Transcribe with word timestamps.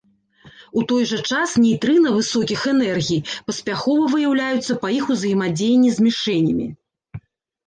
У 0.79 0.83
той 0.91 1.03
жа 1.09 1.17
час 1.33 1.49
нейтрына 1.63 2.13
высокіх 2.15 2.63
энергій 2.73 3.19
паспяхова 3.51 4.09
выяўляюцца 4.15 4.77
па 4.87 4.93
іх 4.97 5.05
узаемадзеянні 5.19 5.89
з 6.01 6.09
мішэнямі. 6.09 6.67